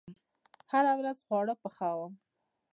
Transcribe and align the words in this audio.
هره 0.71 0.93
ورځ 0.99 1.17
خواړه 1.25 1.55
پخوم 1.61 2.11